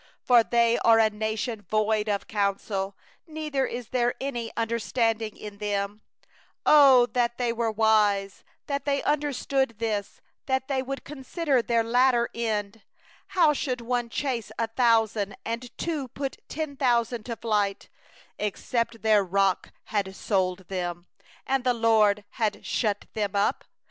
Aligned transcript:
28For 0.27 0.49
they 0.49 0.79
are 0.79 0.97
a 0.97 1.11
nation 1.11 1.61
void 1.69 2.09
of 2.09 2.25
counsel, 2.27 2.97
And 3.27 3.51
there 3.53 3.67
is 3.67 3.93
no 3.93 4.11
understanding 4.57 5.37
in 5.37 5.59
them. 5.59 6.01
29If 6.65 7.37
they 7.37 7.53
were 7.53 7.71
wise, 7.71 8.43
they 8.65 8.79
would 9.03 9.03
understand 9.03 9.75
this, 9.77 10.19
They 10.47 10.81
would 10.81 11.03
discern 11.03 11.65
their 11.67 11.83
latter 11.83 12.29
end. 12.33 12.81
30How 13.35 13.53
should 13.55 13.81
one 13.81 14.09
chase 14.09 14.51
a 14.57 14.65
thousand, 14.65 15.35
And 15.45 15.69
two 15.77 16.07
put 16.07 16.37
ten 16.49 16.75
thousand 16.77 17.23
to 17.27 17.35
flight, 17.35 17.89
Except 18.39 19.03
their 19.03 19.23
Rock 19.23 19.71
had 19.83 20.05
given 20.05 20.65
them 20.67 20.97
over 20.97 21.05
And 21.45 21.63
the 21.63 21.75
LORD 21.75 22.25
had 22.31 22.53
delivered 22.63 23.07
them 23.13 23.35
up? 23.35 23.65